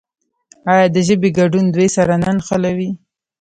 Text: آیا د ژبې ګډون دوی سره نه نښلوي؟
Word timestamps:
آیا 0.71 0.85
د 0.91 0.97
ژبې 1.07 1.29
ګډون 1.37 1.65
دوی 1.75 1.87
سره 1.95 2.13
نه 2.23 2.31
نښلوي؟ 2.37 2.89